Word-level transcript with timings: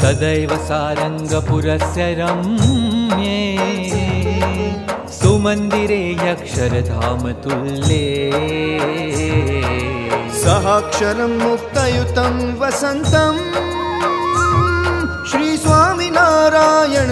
सदैव 0.00 0.50
सारङ्गपुरस्य 0.66 2.04
रम्ये 2.18 3.38
सुमन्दिरे 5.18 6.02
यक्षरधाम 6.26 7.22
तुल्ये 7.44 8.04
सहाक्षरं 10.42 11.32
मुक्तयुतं 11.42 12.36
वसन्तम् 12.60 13.40
श्रीस्वामिनारायण 15.30 17.10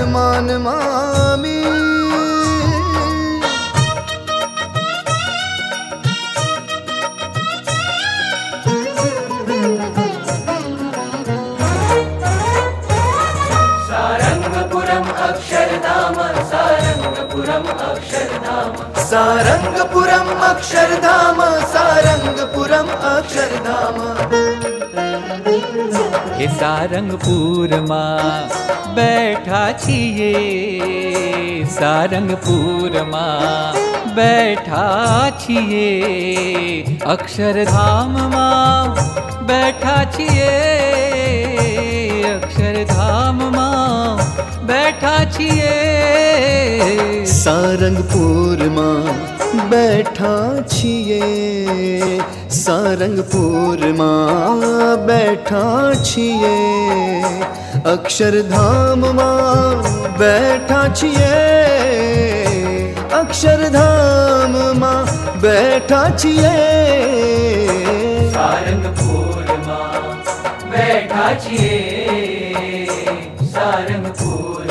સારંગપુરમ 19.07 20.29
અક્ષરધામ 20.49 21.39
સારંગપુરમ 21.73 22.89
અક્ષરધામ 23.11 23.97
એ 26.39 26.47
સારંગપુરમાં 26.61 28.45
બેઠા 28.97 29.71
છીએ 29.85 30.33
સારંગપુરમાં 31.77 33.75
બેઠા 34.17 35.27
છીએ 35.39 35.89
અક્ષરધામમાં 37.15 38.91
બેઠા 39.49 40.05
છીએ 40.17 40.53
અક્ષરધામમાં 42.35 44.25
બેઠા 44.67 45.23
છીએ 45.37 45.86
સારંગપુરમાં 47.35 49.09
બેઠા 49.71 50.53
છીએ 50.69 51.25
સારંગપુરમાં 52.57 53.97
બેઠા 55.07 55.95
છીએ 56.03 56.57
અક્ષરધામમાં 57.85 59.79
બેઠા 60.19 60.89
છીએ 61.01 61.35
અક્ષરધામમાં 63.21 65.09
બેઠા 65.43 66.11
છીએ 66.21 66.55
સારંગપુરમાં 68.35 70.17
બેઠા 70.71 71.33
છીએ 71.37 71.79
સારંગપુરમાં 73.53 74.66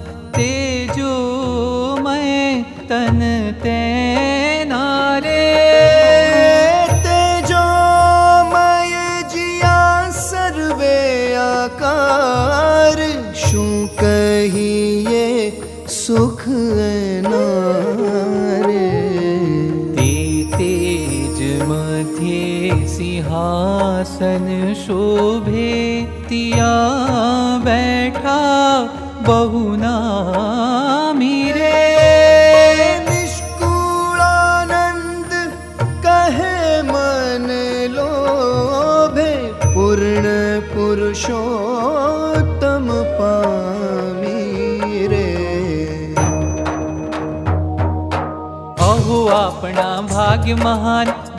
મધ્યે 22.81 22.87
સિંહાસન 22.87 24.47
શોભે 24.75 26.07
તિયા 26.27 27.59
બેઠા 27.59 28.89
બહુના 29.25 31.13
મીરે 31.13 31.73
નિષ્કુળાનંદ 33.07 34.11
કહે 36.01 36.55
મન 36.83 37.47
લોભે 37.91 39.31
પૂર્ણ 39.65 40.29
પુરુષોત્તમ 40.71 41.27
પામી 43.15 45.07
રે 45.07 45.27
અહો 48.85 49.19
આપણા 49.35 49.97
ભાગ્ય 50.07 50.57
મહાન 50.59 51.13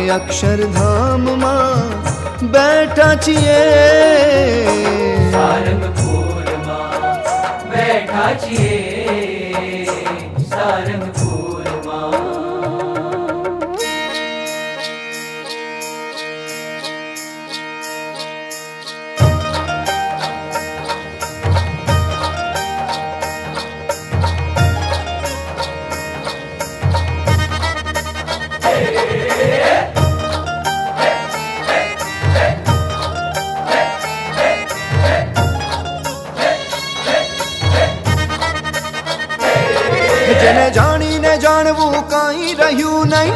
અક્ષરધામમાં 0.09 1.79
બેઠા 2.51 3.15
છીએ. 3.15 3.61
સારંગપુરમાં 5.31 6.91
બેઠા 7.69 8.33
છીએ. 8.33 8.75
સારંગપુરમાં 10.49 11.14
જાણવું 41.65 42.09
કઈ 42.09 42.53
રહ્યું 42.53 43.07
નહીં. 43.07 43.33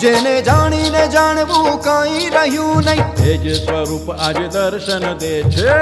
જેને 0.00 0.42
જાણીને 0.42 1.06
જાણવું 1.08 1.80
કઈ 1.82 2.28
રહ્યું 2.30 2.82
નહીં. 2.84 3.06
એ 3.24 3.36
જ 3.36 3.64
સ્વરૂપ 3.64 4.10
આજે 4.10 4.46
દર્શન 4.48 5.18
દે 5.18 5.42
છે. 5.42 5.72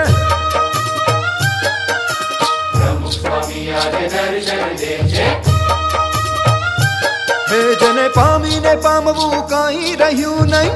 જેને 7.80 8.08
પામીને 8.08 8.74
પામવું 8.76 9.36
કઈ 9.48 9.96
રહ્યું 9.96 10.46
નહીં. 10.46 10.72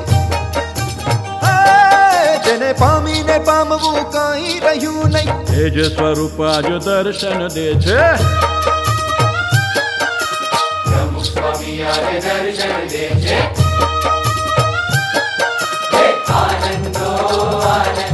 જેને 2.44 2.72
પામીને 2.72 3.38
પામવું 3.38 4.04
કઈ 4.12 4.60
રહ્યું 4.60 5.08
નહીં. 5.08 5.42
એ 5.56 5.70
જ 5.70 5.96
સ્વરૂપ 5.96 6.42
આજે 6.42 6.78
દર્શન 6.78 7.48
દે 7.48 7.74
છે. 7.80 8.49
સ્વામી 11.92 12.20
આજે 17.66 18.09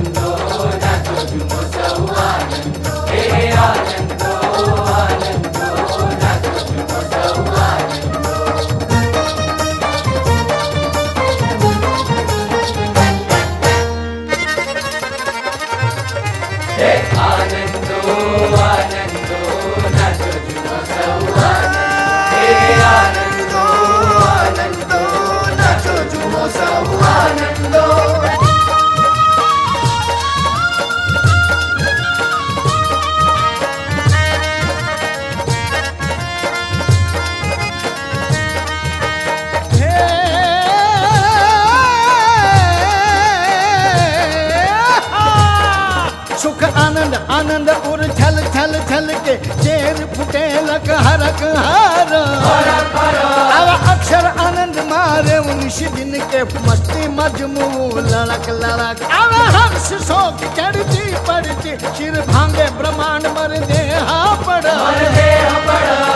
बारिश 55.67 55.99
जिनके 55.99 56.41
मस्ती 56.63 57.03
मजमू 57.11 57.67
लड़क 57.99 58.47
लड़क। 58.63 58.99
अरे 59.19 59.43
हर्ष 59.55 59.89
शोक 60.07 60.39
चढ़ती 60.57 61.05
पड़ती 61.27 61.73
सिर 61.97 62.15
भांगे 62.31 62.67
ब्रह्मांड 62.79 63.27
मर 63.35 63.53
देहा 63.67 64.21
पड़ा 64.47 64.75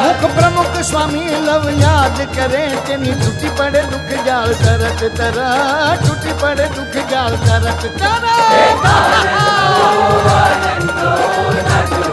मुख 0.03 0.23
प्रमुख 0.37 0.75
स्वामी 0.91 1.25
लव 1.47 1.69
याद 1.83 2.19
करे 2.37 2.63
तेनी 2.87 3.13
टूटी 3.23 3.51
पड़े 3.59 3.83
दुख 3.91 4.09
जाल 4.27 4.55
तरत 4.63 5.03
तरा 5.19 5.51
टूटी 6.07 6.33
पड़े 6.43 6.67
दुख 6.79 6.95
जाल 7.11 7.37
तरत 7.47 7.83
तरा 7.99 8.37
आनंदो 10.31 11.11
आनंदो 11.51 12.07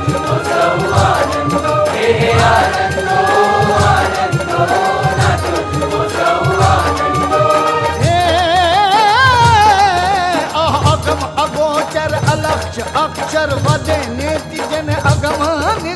आनंदो। 3.87 4.96
અક્ષર 13.37 13.53
વધે 13.57 13.97
ને 14.11 14.29
જન 14.51 14.89
અગમન 15.03 15.87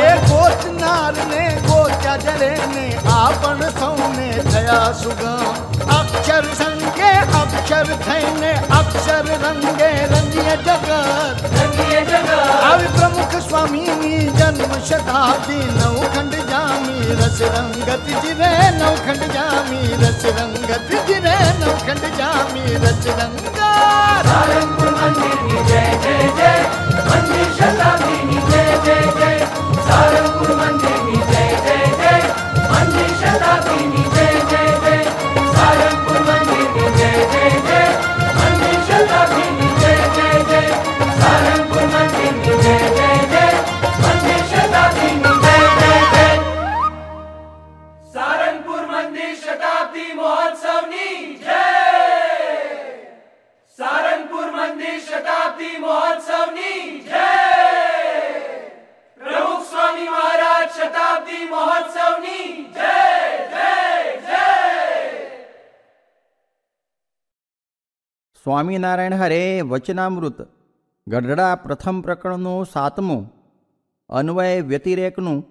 એ 0.00 0.10
ગોચનાર 0.28 1.14
ને 1.30 1.44
ગોચા 1.66 2.16
જરે 2.18 2.50
ને 2.74 2.84
આપણ 3.14 3.62
સૌને 3.78 4.28
થયા 4.50 4.92
સુગમ. 4.94 5.46
અક્ષર 5.90 6.44
સંગે 6.54 7.12
અક્ષર 7.34 7.88
થઈને 8.04 8.52
અક્ષર 8.92 9.28
રંગે 9.42 9.90
રંગીય 10.10 10.54
જગત 10.58 10.90
આવી 12.62 12.90
પ્રમુખ 12.96 13.36
સ્વામીની 13.40 14.24
જન્મ 14.32 14.72
શતાબ્દી 14.80 15.66
નવખંડ 15.76 16.34
જામી 16.50 17.14
રસ 17.14 17.38
રંગત 17.48 17.88
જીવે 18.18 18.50
નવખંડ 18.72 19.24
જામી 19.34 19.90
રસ 20.02 20.22
રંગત 20.32 20.70
જીવે 21.06 21.34
નવખંડ 21.54 22.06
જામી 22.18 22.76
રસ 22.76 23.04
રંગા 23.12 23.70
મંદિરની 24.94 25.62
જય 25.68 25.82
જય 26.02 26.16
જય. 26.36 26.52
મંદિર 27.08 27.48
શતાબ્દીની 27.56 28.42
જય 28.48 28.64
જય 28.84 28.96
જય 29.16 29.30
સારંગપુર 29.86 30.50
મંદિરની 30.60 31.22
જય 31.30 31.44
જય 31.60 31.78
જય. 31.96 32.14
મંદિર 32.72 33.10
શતાબ્દીની 33.20 33.71
સ્વામિનારાયણ 68.44 69.14
હરે 69.14 69.60
વચનામૃત. 69.60 70.48
ગઢડા 71.08 71.54
પ્રથમ 71.54 72.00
પ્રકરણનું 72.00 72.66
સાતમું. 72.66 73.32
અન્વય 74.10 74.60
વ્યતિરેકનું. 74.60 75.42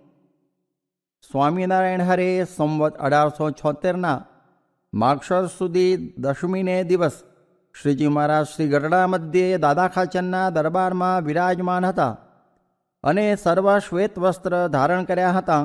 સ્વામિનારાયણ 1.32 2.02
હરે 2.02 2.46
સંવત 2.58 2.98
અઢારસો 2.98 3.52
છોતેરના 3.52 4.26
માક્ષર 4.94 5.46
સુધી 5.58 6.14
દશમીને 6.18 6.84
દિવસ. 6.84 7.12
શ્રીજી 7.82 8.08
મહારાજ 8.08 8.46
શ્રી 8.46 8.68
ગઢડા 8.70 9.08
મધ્યે 9.08 9.58
દાદા 9.58 9.88
ખાચરના 9.88 10.50
દરબારમાં 10.50 11.22
વિરાજમાન 11.22 11.86
હતા 11.86 12.18
અને 13.04 13.36
સર્વ 13.36 13.78
શ્વેત 13.78 14.20
વસ્ત્ર 14.20 14.68
ધારણ 14.68 15.04
કર્યા 15.04 15.32
હતા 15.32 15.62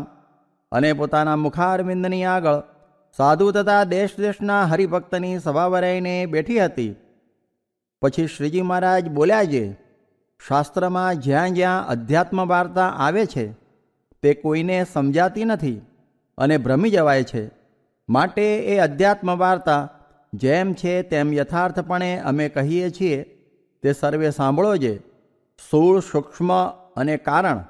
અને 0.73 0.92
પોતાના 0.92 1.37
મુખારવિંદની 1.37 2.25
આગળ 2.25 2.62
સાધુ 3.16 3.50
તથા 3.50 3.85
દેશ 3.85 4.11
દેશના 4.18 4.62
હરિભક્તની 4.64 5.38
સભા 5.38 5.66
વરાઈને 5.66 6.26
બેઠી 6.26 6.64
હતી. 6.64 6.95
પછી 8.03 8.26
શ્રીજી 8.26 8.62
મહારાજ 8.62 9.09
બોલ્યા 9.09 9.45
છે, 9.45 9.65
શાસ્ત્રમાં 10.47 11.21
જ્યાં 11.21 11.55
જ્યાં 11.55 11.88
અધ્યાત્મ 11.88 12.47
વાર્તા 12.49 12.88
આવે 12.88 13.26
છે, 13.26 13.53
તે 14.23 14.35
કોઈને 14.35 14.85
સમજાતી 14.93 15.45
નથી 15.45 15.81
અને 16.38 16.59
ભ્રમી 16.59 16.91
જવાય 16.91 17.25
છે. 17.25 17.50
માટે 18.09 18.47
એ 18.59 18.79
અધ્યાત્મ 18.79 19.38
વાર્તા 19.38 19.88
જેમ 20.35 20.75
છે 20.75 21.03
તેમ 21.03 21.33
યથાર્થપણે 21.33 22.19
અમે 22.19 22.49
કહીએ 22.49 22.91
છીએ, 22.91 23.23
તે 23.83 23.93
સર્વે 23.93 24.31
સાંભળો 24.31 24.76
છે 24.76 24.99
સ્થૂળ 25.59 26.00
સૂક્ષ્મ 26.00 26.50
અને 26.97 27.17
કારણ. 27.17 27.65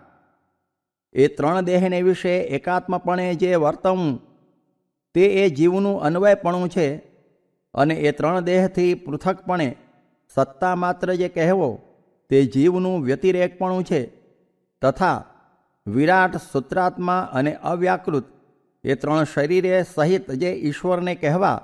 એ 1.15 1.27
ત્રણ 1.29 1.61
દેહને 1.61 2.03
વિશે 2.03 2.39
એકાત્મપણે 2.39 3.35
જે 3.35 3.55
વર્તવું, 3.55 4.21
તે 5.15 5.21
એ 5.21 5.49
જીવનું 5.51 6.03
અન્વયપણું 6.03 6.69
છે 6.69 6.97
અને 7.75 7.95
એ 7.95 8.11
ત્રણ 8.11 8.41
દેહથી 8.41 8.95
પૃથકપણે 8.95 9.77
સત્તા 10.37 10.75
માત્ર 10.75 11.15
જે 11.15 11.29
કહેવો, 11.29 11.81
તે 12.31 12.47
જીવનું 12.47 13.03
વ્યતિરેકપણું 13.03 13.85
છે. 13.85 14.07
તથા 14.83 15.25
વિરાટ 15.87 16.37
સૂત્રાત્મા 16.37 17.21
અને 17.33 17.55
અવ્યાકૃત, 17.55 18.25
એ 18.85 18.95
ત્રણ 18.95 19.25
શરીરે 19.25 19.83
સહિત 19.95 20.31
જે 20.31 20.51
ઈશ્વરને 20.53 21.15
કહેવા, 21.15 21.63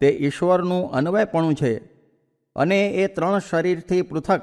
તે 0.00 0.08
ઈશ્વરનું 0.08 0.92
અન્વયપણું 0.92 1.54
છે. 1.54 1.78
અને 2.56 2.88
એ 2.88 3.06
ત્રણ 3.06 3.38
શરીરથી 3.38 4.02
પૃથક 4.02 4.42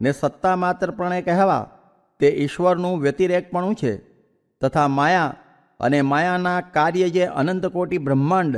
ને 0.00 0.12
સત્તા 0.12 0.56
માત્રપણે 0.56 1.22
કહેવા, 1.22 1.70
તે 2.20 2.28
ઈશ્વરનું 2.28 3.00
વ્યતિરેકપણું 3.00 3.74
છે. 3.74 3.96
તથા 4.60 4.88
માયા 4.88 5.34
અને 5.80 6.02
માયાના 6.02 6.60
કાર્ય 6.60 7.10
જે 7.10 7.24
અનંતકોટી 7.24 7.98
બ્રહ્માંડ, 7.98 8.56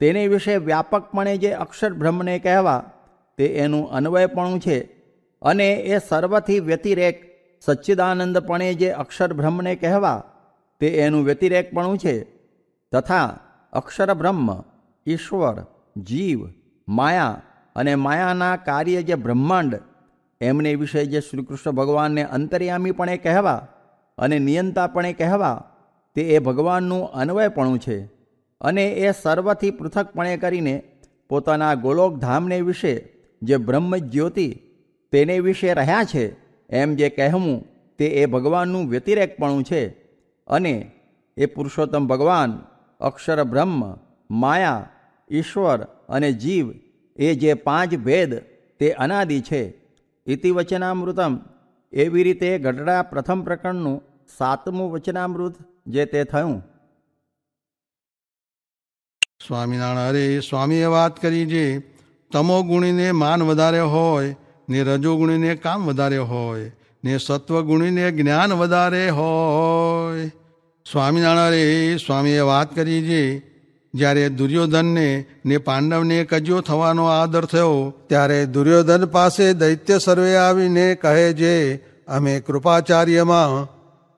તેને 0.00 0.26
વિશે 0.26 0.56
વ્યાપકપણે 0.56 1.36
જે 1.36 1.52
અક્ષર 1.52 1.92
બ્રહ્મને 1.92 2.38
કહેવા 2.38 2.91
તે 3.36 3.46
એનું 3.46 3.90
અન્વયપણું 3.90 4.60
છે 4.60 4.80
અને 5.42 5.72
એ 5.72 5.98
સર્વથી 5.98 6.60
વ્યતિરેક 6.60 7.32
સચ્ચિદાનંદપણે 7.60 8.74
જે 8.74 8.90
અક્ષરબ્રહ્મને 8.90 9.76
કહેવા, 9.76 10.24
તે 10.80 10.88
એનું 10.88 11.24
વ્યતિરેકપણું 11.24 11.98
છે. 11.98 12.22
તથા 12.92 13.38
અક્ષર 13.72 14.14
બ્રહ્મ 14.14 14.62
ઈશ્વર, 15.06 15.66
જીવ, 15.96 16.48
માયા 16.88 17.42
અને 17.76 17.94
માયાના 17.94 18.56
કાર્ય 18.56 19.02
જે 19.02 19.14
બ્રહ્માંડ, 19.14 19.80
એમને 20.40 20.74
વિશે 20.74 21.06
જે 21.06 21.20
શ્રીકૃષ્ણ 21.20 21.70
ભગવાનને 21.70 22.24
અંતર્યામીપણે 22.24 23.16
કહેવા 23.16 23.68
અને 24.18 24.38
નિયંતાપણે 24.38 25.12
કહેવા, 25.12 25.64
તે 26.14 26.22
એ 26.22 26.38
ભગવાનનું 26.38 27.12
અન્વયપણું 27.12 27.78
છે. 27.78 28.04
અને 28.60 28.92
એ 28.92 29.10
સર્વથી 29.10 29.70
પૃથકપણે 29.70 30.36
કરીને 30.36 30.82
પોતાના 31.28 31.74
ગોલોકધામને 31.74 32.60
વિશે 32.60 33.21
જે 33.42 33.56
બ્રહ્મ 33.56 33.96
જ્યોતિ 33.96 34.60
તેને 35.12 35.40
વિશે 35.40 35.74
રહ્યા 35.74 36.04
છે, 36.04 36.36
એમ 36.68 36.94
જે 36.94 37.08
કહેવું 37.08 37.64
તે 37.98 38.06
એ 38.06 38.26
ભગવાનનું 38.26 38.88
વ્યતિરેકપણું 38.88 39.64
છે. 39.64 39.88
અને 40.46 40.90
એ 41.36 41.46
પુરુષોત્તમ 41.46 42.06
ભગવાન, 42.06 42.64
અક્ષર 43.00 43.42
બ્રહ્મ, 43.42 43.96
માયા, 44.30 44.88
ઈશ્વર 45.30 45.82
અને 46.08 46.32
જીવ, 46.32 46.72
એ 47.16 47.34
જે 47.34 47.54
પાંચ 47.54 47.94
ભેદ, 47.94 48.34
તે 48.78 48.92
અનાદિ 48.92 49.40
છે. 49.40 49.74
ઇતિ 50.26 50.50
વચનામૃતમ 50.50 51.38
એવી 51.92 52.22
રીતે 52.22 52.58
ગઢડા 52.58 53.02
પ્રથમ 53.02 53.42
પ્રકરણનું 53.42 54.02
સાતમું 54.38 54.90
વચનામૃત 54.90 55.54
જે 55.86 56.04
તે 56.04 56.24
થયું. 56.24 56.62
સ્વામિનારાયણ, 59.46 60.08
અરે 60.08 60.40
સ્વામીએ 60.40 60.84
વાત 60.84 61.22
કરી 61.22 61.46
જે 61.46 61.91
તમો 62.32 62.62
ગુણીને 62.62 63.12
માન 63.12 63.42
વધારે 63.42 63.80
હોય, 63.80 64.36
ને 64.68 64.82
રજોગુણીને 64.82 65.54
કામ 65.54 65.86
વધારે 65.86 66.18
હોય, 66.18 66.72
ને 67.04 67.18
સત્વગુણીને 67.18 68.10
જ્ઞાન 68.10 68.52
વધારે 68.52 69.08
હોય. 69.08 70.30
સ્વામિનારાયણ, 70.92 71.96
સ્વામીએ 71.96 72.40
વાત 72.40 72.74
કરી 72.74 73.02
છે 73.02 73.52
જ્યારે 73.94 74.28
દુર્યોધનને 74.28 75.24
ને 75.46 75.58
પાંડવને 75.58 76.24
કજો 76.24 76.60
થવાનો 76.60 77.04
આદર 77.04 77.44
થયો, 77.44 77.94
ત્યારે 78.08 78.46
દુર્યોધન 78.46 79.04
પાસે 79.04 79.52
દૈત્ય 79.52 79.98
સર્વે 79.98 80.36
આવીને 80.36 80.94
કહે 80.94 81.32
છે 81.32 81.76
અમે 82.06 82.40
કૃપાચાર્યમાં, 82.40 83.68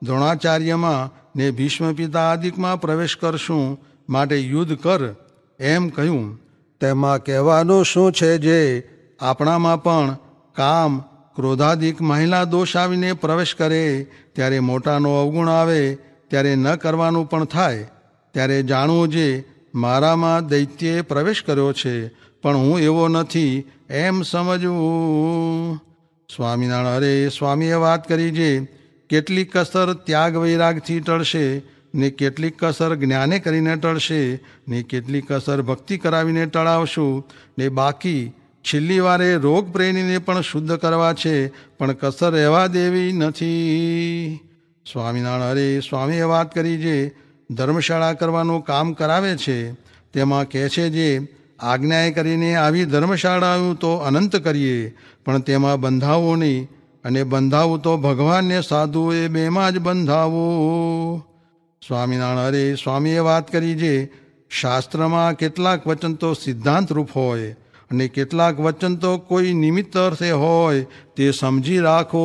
દ્રોણાચાર્યમાં 0.03 1.11
ને 1.35 1.51
ભીષ્મ 1.51 1.93
પિતા 1.93 2.19
આદિકમાં 2.19 2.81
પ્રવેશ 2.81 3.17
કરશું, 3.17 3.79
માટે 4.09 4.35
યુદ્ધ 4.35 4.77
કર, 4.77 5.15
એમ 5.59 5.89
કહ્યું. 5.89 6.44
તેમાં 6.79 7.23
કહેવાનું 7.23 7.85
શું 7.85 8.11
છે 8.11 8.37
જે 8.37 8.89
આપણામાં 9.19 9.83
પણ 9.83 10.17
કામ, 10.55 11.03
ક્રોધાધિક 11.35 12.01
મહિલા 12.01 12.43
દોષ 12.43 12.75
આવીને 12.75 13.13
પ્રવેશ 13.13 13.55
કરે, 13.55 14.07
ત્યારે 14.33 14.59
મોટાનો 14.59 15.15
અવગુણ 15.15 15.49
આવે, 15.49 15.97
ત્યારે 16.27 16.55
ન 16.55 16.75
કરવાનું 16.75 17.29
પણ 17.29 17.45
થાય. 17.45 17.87
ત્યારે 18.33 18.63
જાણવું 18.63 19.07
જે 19.07 19.43
મારામાં 19.75 20.47
દૈત્યે 20.47 21.01
પ્રવેશ 21.01 21.43
કર્યો 21.43 21.73
છે, 21.73 22.07
પણ 22.41 22.57
હું 22.57 22.79
એવો 22.79 23.07
નથી, 23.07 23.63
એમ 23.89 24.21
સમજવું. 24.21 25.81
સ્વામિનારાયણ, 26.35 26.95
અરે, 26.95 27.29
સ્વામીએ 27.29 27.73
વાત 27.73 28.09
કરી 28.09 28.31
જે, 28.31 28.67
કેટલી 29.09 29.45
કસર 29.45 29.93
ત્યાગ 29.93 30.35
વૈરાગથી 30.35 30.99
ટળશે 30.99 31.61
ને 31.95 32.09
કેટલીક 32.09 32.55
કસર 32.59 32.95
જ્ઞાને 32.95 33.39
કરીને 33.39 33.75
ટળશે, 33.75 34.39
ને 34.67 34.83
કેટલીક 34.83 35.31
કસર 35.31 35.61
ભક્તિ 35.61 35.97
કરાવીને 35.97 36.45
ટળાવશું, 36.45 37.23
ને 37.57 37.69
બાકી 37.69 38.33
છેલ્લી 38.65 38.99
વારે 38.99 39.35
રોગ 39.35 39.73
પ્રેમીને 39.73 40.17
પણ 40.17 40.41
શુદ્ધ 40.41 40.77
કરવા 40.77 41.13
છે, 41.13 41.47
પણ 41.47 41.91
કસર 41.91 42.31
રહેવા 42.31 42.67
દેવી 42.67 43.11
નથી. 43.11 44.39
સ્વામિનારાયણ 44.85 45.51
અરે 45.51 45.79
સ્વામીએ 45.79 46.23
વાત 46.23 46.53
કરી 46.53 46.77
જે 46.77 47.11
ધર્મશાળા 47.51 48.13
કરવાનું 48.13 48.65
કામ 48.65 48.93
કરાવે 48.93 49.37
છે, 49.37 49.71
તેમાં 50.13 50.49
કહે 50.49 50.69
છે 50.69 50.89
જે 50.89 51.27
આજ્ઞાએ 51.59 52.11
કરીને 52.11 52.55
આવી 52.55 52.85
ધર્મશાળાઓ 52.85 53.73
તો 53.73 53.95
અનંત 53.97 54.35
કરીએ, 54.35 54.93
પણ 55.25 55.39
તેમાં 55.39 55.79
બંધાવો 55.79 56.35
નહીં, 56.35 56.69
અને 57.03 57.23
બંધાવું 57.23 57.81
તો 57.81 57.97
ભગવાનને 57.97 58.61
સાધુએ 58.61 59.27
બેમાં 59.27 59.73
જ 59.73 59.79
બંધાવો. 59.79 60.45
સ્વામિનારાયણ, 61.87 62.47
અરે 62.47 62.75
સ્વામીએ 62.75 63.19
વાત 63.19 63.51
કરી 63.51 63.75
જે 63.75 64.11
શાસ્ત્રમાં 64.49 65.33
કેટલાક 65.33 65.87
વચન 65.87 66.13
તો 66.13 66.33
સિદ્ધાંત 66.33 66.91
રૂપ 66.91 67.09
હોય 67.15 67.51
અને 67.91 68.07
કેટલાક 68.07 68.59
વચન 68.59 68.95
તો 68.95 69.17
કોઈ 69.17 69.53
નિમિત્ત 69.53 69.97
અર્થે 69.97 70.31
હોય, 70.31 70.85
તે 71.15 71.31
સમજી 71.31 71.79
રાખો. 71.79 72.23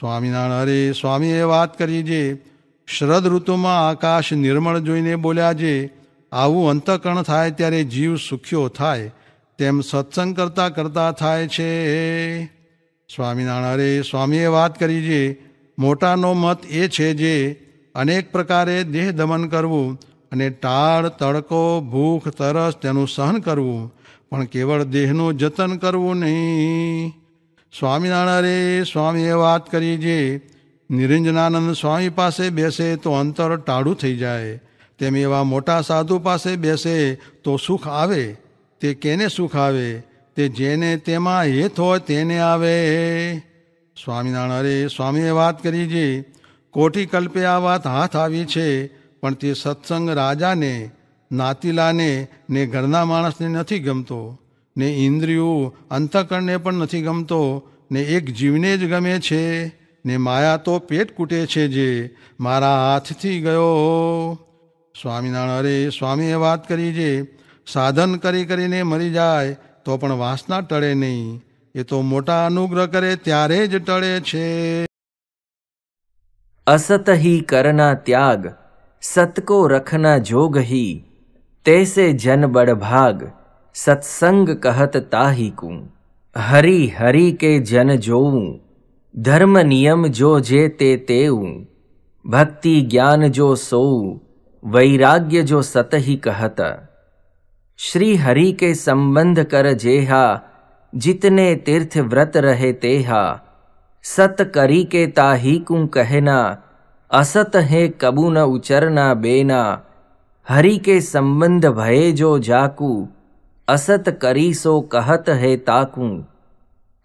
સ્વામિનારાયણ, 0.00 0.62
અરે 0.62 0.92
સ્વામીએ 0.92 1.42
વાત 1.42 1.78
કરી 1.78 2.02
જે 2.02 2.42
શરદ 2.86 3.26
ઋતુમાં 3.26 3.88
આકાશ 3.88 4.32
નિર્મળ 4.32 4.78
જોઈને 4.78 5.16
બોલ્યા 5.16 5.52
જે, 5.52 5.90
આવું 6.32 6.70
અંતકરણ 6.70 7.22
થાય 7.22 7.50
ત્યારે 7.50 7.84
જીવ 7.84 8.16
સુખ્યો 8.16 8.68
થાય, 8.68 9.12
તેમ 9.58 9.80
સત્સંગ 9.80 10.36
કરતા 10.36 10.68
કરતા 10.68 11.12
થાય 11.12 11.48
છે. 11.48 12.44
સ્વામિનારાયણ, 13.16 13.72
અરે 13.72 14.02
સ્વામીએ 14.02 14.46
વાત 14.46 14.80
કરી 14.80 15.02
જે, 15.02 15.42
મોટાનો 15.78 16.34
મત 16.34 16.66
એ 16.66 16.88
છે 16.88 17.14
જે 17.14 17.66
અનેક 17.94 18.32
પ્રકારે 18.32 18.84
દેહ 18.84 19.10
દમન 19.10 19.48
કરવું 19.48 19.98
અને 20.32 20.50
ટાળ, 20.50 21.08
તડકો, 21.08 21.80
ભૂખ, 21.80 22.28
તરસ 22.28 22.72
તેનું 22.82 23.08
સહન 23.08 23.38
કરવું, 23.38 23.94
પણ 24.30 24.44
કેવળ 24.44 24.82
દેહનું 24.82 25.38
જતન 25.38 25.76
કરવું 25.76 26.16
નહીં. 26.16 27.12
સ્વામિનારાયણ 27.78 28.82
સ્વામીએ 28.82 29.32
વાત 29.32 29.70
કરી 29.70 29.96
જે 29.96 30.40
નિરંજનાનંદ 30.90 31.72
સ્વામી 31.72 32.08
પાસે 32.08 32.50
બેસે 32.50 32.96
તો 32.96 33.12
અંતર 33.12 33.56
ટાળું 33.56 33.94
થઈ 33.94 34.16
જાય. 34.16 34.60
તેમ 34.98 35.16
એવા 35.16 35.44
મોટા 35.44 35.80
સાધુ 35.80 36.18
પાસે 36.18 36.56
બેસે 36.56 37.14
તો 37.14 37.56
સુખ 37.56 37.88
આવે. 37.88 38.36
તે 38.80 38.94
કેને 38.94 39.28
સુખ 39.28 39.56
આવે? 39.56 40.02
તે 40.36 40.48
જેને 40.48 40.96
તેમાં 40.96 41.42
હેત 41.42 41.80
હોય 41.80 41.98
તેને 41.98 42.38
આવે. 42.38 42.78
સ્વામિનારાયણ 44.04 44.86
સ્વામીએ 44.86 45.30
વાત 45.30 45.62
કરી 45.62 45.86
જે 45.86 46.24
કોટી 46.72 47.06
કલ્પે 47.06 47.44
આ 47.44 47.58
વાત 47.58 47.86
હાથ 47.86 48.16
આવી 48.16 48.44
છે, 48.44 48.86
પણ 49.20 49.34
તે 49.34 49.54
સત્સંગ 49.54 50.10
રાજાને, 50.10 50.90
નાતીલાને 51.32 52.28
ને 52.50 52.66
ઘરના 52.66 53.04
માણસને 53.04 53.48
નથી 53.48 53.78
ગમતો, 53.78 54.38
ને 54.76 54.86
ઇન્દ્રિયો 54.86 55.76
અંતકરણને 55.90 56.56
પણ 56.56 56.74
નથી 56.74 57.02
ગમતો, 57.02 57.68
ને 57.90 58.00
એક 58.00 58.34
જીવને 58.34 58.76
જ 58.76 58.90
ગમે 58.90 59.20
છે, 59.20 59.66
ને 60.06 60.16
માયા 60.16 60.56
તો 60.56 60.78
પેટ 60.78 61.16
કૂટે 61.16 61.46
છે 61.46 61.68
જે 61.68 62.10
મારા 62.40 62.92
હાથથી 62.92 63.40
ગયો. 63.40 64.38
સ્વામિનારાયણ, 65.02 65.58
અરે 65.58 65.90
સ્વામીએ 65.90 66.34
વાત 66.34 66.68
કરી 66.68 66.92
જે, 66.92 67.10
સાધન 67.66 68.16
કરી 68.16 68.46
કરીને 68.46 68.82
મરી 68.82 69.10
જાય, 69.10 69.56
તો 69.84 69.96
પણ 69.96 70.12
વાસના 70.12 70.60
ટળે 70.60 70.94
નહીં, 70.94 71.42
એ 71.74 71.82
તો 71.82 72.02
મોટા 72.02 72.46
અનુગ્રહ 72.46 72.86
કરે, 72.86 73.16
ત્યારે 73.16 73.66
જ 73.66 73.84
ટળે 73.84 74.20
છે. 74.20 74.86
असत 76.66 77.04
ही 77.08 77.40
करना 77.40 77.94
त्याग, 77.94 78.54
सत 79.00 79.34
को 79.40 79.66
रखना 79.66 80.18
जोग 80.18 80.58
ही 80.58 81.04
तैसे 81.64 82.12
जन 82.12 82.46
बड़ 82.46 82.70
भाग, 82.70 83.32
सत्संग 83.74 84.48
कहत 84.48 84.96
ताही 84.96 85.50
कू। 85.50 85.88
हरि 86.36 86.88
हरि 86.88 87.32
के 87.32 87.58
जन 87.60 87.96
जोऊं, 87.96 88.56
धर्म 89.18 89.58
नियम 89.58 90.06
जो 90.06 90.40
जे 90.40 90.68
ते 90.68 90.96
तेऊं, 90.96 91.64
भक्ति 92.26 92.80
ज्ञान 92.80 93.28
जो 93.28 93.56
सोऊं, 93.56 94.18
वैराग्य 94.64 95.42
जो 95.42 95.62
सत 95.62 95.90
ही 95.94 96.16
कहत। 96.16 96.88
श्री 97.78 98.16
हरि 98.16 98.52
के 98.52 98.74
संबंध 98.74 99.44
कर 99.44 99.72
जेहा, 99.72 100.40
जितने 100.94 101.54
तीर्थ 101.56 101.98
व्रत 101.98 102.32
रहे 102.36 102.72
तेहा 102.72 103.46
सत 104.02 104.36
करी 104.54 104.84
के 104.84 105.06
ताही 105.06 105.58
कू 105.58 105.86
कहना, 105.86 106.62
असत 107.10 107.56
है 107.56 107.88
कबू 107.88 108.30
न 108.30 108.38
उचरना 108.38 109.14
बेना। 109.14 109.82
हरि 110.48 110.78
के 110.78 111.00
संबंध 111.00 111.66
भये 111.66 112.12
जो 112.12 112.38
जाकू, 112.38 113.08
असत 113.68 114.18
करी 114.22 114.54
सो 114.54 114.80
कहत 114.80 115.28
है 115.28 115.56
ताकू। 115.56 116.24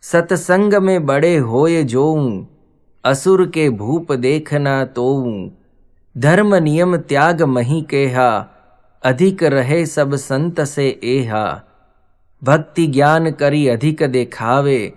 सतसंग 0.02 0.74
में 0.74 1.06
बड़े 1.06 1.38
होय 1.38 1.84
जोऊं, 1.84 2.46
असुर 3.06 3.46
के 3.48 3.70
भूप 3.70 4.12
देखना 4.12 4.86
तोऊं। 4.86 5.50
धर्म 6.18 6.56
नियम 6.56 6.98
त्याग 6.98 7.42
मही 7.42 7.82
केहा, 7.82 8.48
अधिक 9.04 9.44
रहे 9.44 9.86
सब 9.86 10.16
संत 10.16 10.62
से 10.62 11.00
एहा। 11.04 11.64
भक्ति 12.44 12.88
ज्ञान 12.88 13.32
करी 13.32 13.68
अधिक 13.68 14.04
देखावे 14.04 14.94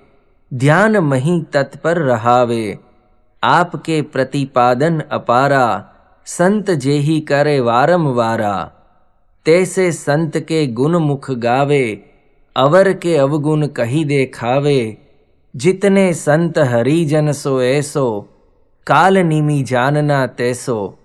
ध्यान 0.54 0.96
मही 0.96 1.42
तत्पर 1.42 1.96
रहावे। 1.96 2.78
आपके 3.44 4.02
प्रतिपादन 4.02 5.00
अपारा, 5.00 5.92
संत 6.26 6.70
जेही 6.70 7.20
करे 7.20 7.60
वारम 7.60 8.06
वारा। 8.06 8.72
तैसे 9.46 9.92
संत 9.92 10.36
के 10.36 10.66
गुण 10.66 10.98
मुख 10.98 11.30
गावे, 11.30 12.04
अवर 12.56 12.92
के 12.92 13.16
अवगुण 13.16 13.66
कही 13.66 14.04
देखावे। 14.04 14.98
जितने 15.56 16.14
संत 16.14 16.58
हरिजन 16.58 17.32
सो 17.32 17.62
ऐसो, 17.62 18.20
काल 18.86 19.18
निमी 19.18 19.62
जानना 19.62 20.26
तैसो। 20.26 20.98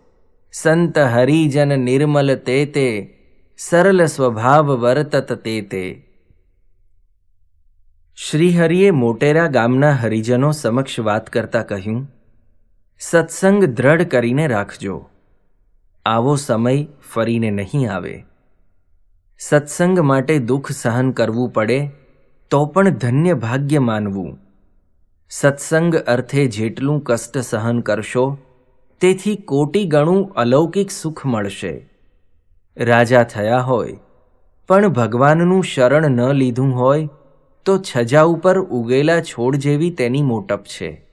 संत 0.51 0.97
हरिजन 0.97 1.79
निर्मल 1.79 2.35
तेते, 2.35 3.15
सरल 3.57 4.05
स्वभाव 4.05 4.71
वर्तत 4.71 5.31
तेते। 5.31 6.02
શ્રીહરિએ 8.17 8.89
મોટેરા 8.91 9.47
ગામના 9.47 9.91
હરિજનો 9.91 10.49
સમક્ષ 10.51 10.99
વાત 10.99 11.29
કરતા 11.29 11.61
કહ્યું, 11.61 12.01
સત્સંગ 13.01 13.63
દ્રઢ 13.77 14.03
કરીને 14.03 14.45
રાખજો. 14.47 14.97
આવો 16.05 16.35
સમય 16.35 16.73
ફરીને 17.13 17.49
નહીં 17.51 17.87
આવે. 17.91 18.13
સત્સંગ 19.39 19.99
માટે 19.99 20.37
દુઃખ 20.41 20.69
સહન 20.71 21.09
કરવું 21.11 21.49
પડે 21.53 21.79
તો 22.51 22.59
પણ 22.65 22.89
ધન્ય 22.97 23.33
ભાગ્ય 23.33 23.79
માનવું. 23.79 24.29
સત્સંગ 25.31 25.97
અર્થે 26.07 26.45
જેટલું 26.47 27.01
કષ્ટ 27.01 27.41
સહન 27.41 27.81
કરશો, 27.81 28.25
તેથી 29.01 29.35
કોટી 29.35 29.85
ગણું 29.85 30.21
અલૌકિક 30.35 30.91
સુખ 30.91 31.25
મળશે. 31.25 31.73
રાજા 32.77 33.25
થયા 33.33 33.65
હોય, 33.71 33.99
પણ 34.69 34.87
ભગવાનનું 34.93 35.63
શરણ 35.63 36.09
ન 36.11 36.31
લીધું 36.33 36.73
હોય 36.75 37.09
તો 37.65 37.77
છજા 37.77 38.21
ઉપર 38.21 38.59
ઉગેલા 38.59 39.21
છોડ 39.21 39.55
જેવી 39.55 39.89
તેની 39.89 40.21
મોટપ 40.21 40.63
છે. 40.63 41.05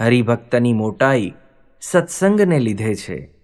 હરિભક્તની 0.00 0.72
મોટાઈ 0.72 1.32
સત્સંગને 1.80 2.58
લીધે 2.58 2.94
છે. 2.94 3.34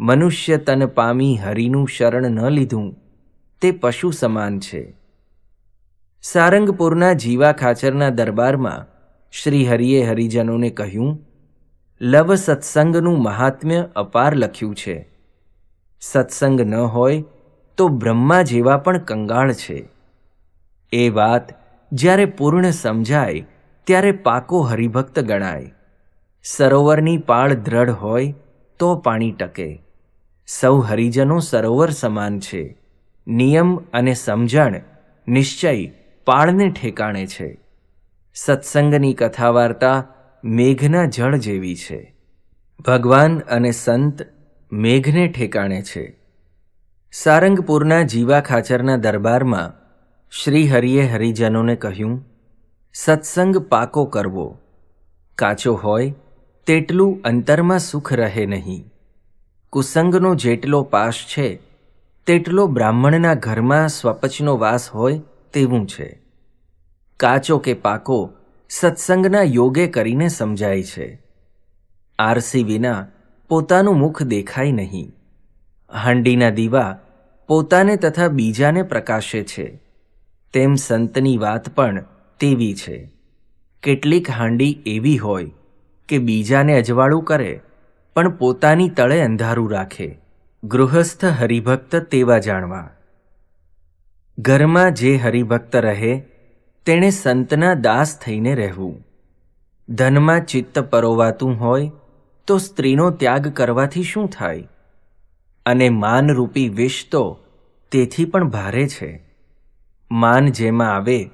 મનુષ્ય 0.00 0.56
તન 0.56 0.86
પામી 0.86 1.36
હરિનું 1.36 1.88
શરણ 1.88 2.30
ન 2.30 2.48
લીધું, 2.48 2.96
તે 3.60 3.70
પશુ 3.70 4.10
સમાન 4.10 4.60
છે. 4.60 4.96
સારંગપુરના 6.22 7.12
જીવા 7.12 7.52
ખાચરના 7.52 8.10
દરબારમાં 8.10 8.86
શ્રી 9.32 9.66
હરિએ 9.66 10.02
હરિજનોને 10.02 10.70
કહ્યું, 10.70 11.26
લવ 12.00 12.34
સત્સંગનું 12.34 13.22
મહાત્મ્ય 13.22 13.88
અપાર 13.96 14.34
લખ્યું 14.34 14.74
છે. 14.74 15.08
સત્સંગ 16.00 16.60
ન 16.60 16.74
હોય 16.74 17.24
તો 17.76 17.88
બ્રહ્મા 17.88 18.42
જેવા 18.42 18.76
પણ 18.76 18.98
કંગાળ 18.98 19.52
છે. 19.52 19.99
એ 20.92 21.08
વાત 21.08 21.50
જ્યારે 21.92 22.24
પૂર્ણ 22.24 22.70
સમજાય, 22.70 23.46
ત્યારે 23.84 24.12
પાકો 24.12 24.60
હરિભક્ત 24.60 25.20
ગણાય. 25.20 25.72
સરોવરની 26.44 27.18
પાળ 27.18 27.54
દ્રઢ 27.54 27.90
હોય, 27.90 28.34
તો 28.78 28.96
પાણી 28.96 29.32
ટકે. 29.32 29.82
સૌ 30.46 30.78
હરિજનો 30.78 31.38
સરોવર 31.38 31.90
સમાન 31.90 32.40
છે. 32.40 32.78
નિયમ 33.26 33.76
અને 33.76 34.14
સમજણ 34.14 34.80
નિશ્ચય 35.28 35.86
પાળને 36.24 36.70
ઠેકાણે 36.70 37.26
છે. 37.26 37.60
સત્સંગની 38.34 39.14
કથા 39.14 39.48
વાર્તા 39.48 40.06
મેઘના 40.44 41.04
જળ 41.04 41.36
જેવી 41.36 41.76
છે. 41.76 42.14
ભગવાન 42.86 43.38
અને 43.38 43.70
સંત 43.70 44.22
મેઘને 44.72 45.28
ઠેકાણે 45.28 45.82
છે. 45.82 46.18
સારંગપુરના 47.12 48.02
જીવા 48.02 48.40
ખાચરના 48.40 48.96
દરબારમાં 48.96 49.80
શ્રી 50.32 50.68
હરિએ 50.68 51.02
હરિજનોને 51.02 51.76
કહ્યું, 51.76 52.24
સત્સંગ 52.94 53.58
પાકો 53.58 54.04
કરવો. 54.04 54.58
કાચો 55.36 55.74
હોય, 55.74 56.14
તેટલું 56.66 57.22
અંતરમાં 57.22 57.78
સુખ 57.78 58.12
રહે 58.12 58.46
નહીં. 58.46 58.84
કુસંગનો 59.70 60.34
જેટલો 60.34 60.82
પાશ 60.82 61.26
છે, 61.26 61.60
તેટલો 62.26 62.66
બ્રાહ્મણના 62.66 63.34
ઘરમાં 63.34 63.88
સ્વપચનો 63.88 64.56
વાસ 64.56 64.88
હોય 64.88 65.20
તેવું 65.52 65.86
છે. 65.86 66.22
કાચો 67.16 67.58
કે 67.58 67.74
પાકો 67.74 68.32
સત્સંગના 68.68 69.42
યોગે 69.42 69.86
કરીને 69.86 70.28
સમજાય 70.28 70.82
છે. 70.82 71.22
આરસી 72.18 72.64
વિના 72.64 73.06
પોતાનું 73.48 73.98
મુખ 73.98 74.22
દેખાય 74.22 74.72
નહીં. 74.72 75.12
હાંડીના 75.92 76.50
દીવા 76.50 76.98
પોતાને 77.46 77.96
તથા 77.96 78.28
બીજાને 78.28 78.82
પ્રકાશે 78.82 79.44
છે. 79.44 79.89
તેમ 80.52 80.74
સંતની 80.74 81.36
વાત 81.36 81.68
પણ 81.68 82.04
તેવી 82.40 82.74
છે. 82.74 83.10
કેટલીક 83.82 84.30
હાંડી 84.30 84.82
એવી 84.86 85.18
હોય 85.18 85.50
કે 86.08 86.18
બીજાને 86.18 86.78
અજવાળું 86.78 87.22
કરે, 87.22 87.60
પણ 88.14 88.28
પોતાની 88.28 88.88
તળે 88.88 89.20
અંધારું 89.20 89.72
રાખે. 89.72 90.18
ગૃહસ્થ 90.64 91.24
હરિભક્ત 91.24 91.96
તેવા 91.96 92.38
જાણવા. 92.38 92.90
ઘરમાં 94.38 94.94
જે 94.94 95.16
હરિભક્ત 95.16 95.76
રહે, 95.76 96.20
તેણે 96.86 97.10
સંતના 97.10 97.74
દાસ 97.74 98.18
થઈને 98.18 98.54
રહેવું. 98.54 99.06
ધનમાં 99.88 100.44
ચિત્ત 100.44 100.78
પરોવાતું 100.78 101.60
હોય, 101.60 101.90
તો 102.46 102.58
સ્ત્રીનો 102.58 103.10
ત્યાગ 103.10 103.48
કરવાથી 103.48 104.02
શું 104.02 104.28
થાય? 104.28 104.68
અને 105.66 105.88
માનરૂપી 105.88 106.68
વિષ 106.68 107.06
તો 107.10 107.38
તેથી 107.92 108.24
પણ 108.24 108.48
ભારે 108.48 108.88
છે. 108.88 109.29
માન 110.10 110.46
જેમાં 110.46 110.96
આવે, 110.96 111.30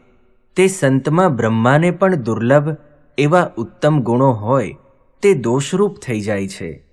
તે 0.57 0.67
સંતમાં 0.67 1.37
બ્રહ્માને 1.37 1.91
પણ 1.91 2.15
દુર્લભ 2.15 2.77
એવા 3.19 3.53
ઉત્તમ 3.57 4.01
ગુણો 4.01 4.33
હોય, 4.33 4.77
તે 5.23 5.35
દોષરૂપ 5.35 5.97
થઈ 5.97 6.21
જાય 6.21 6.49
છે. 6.49 6.85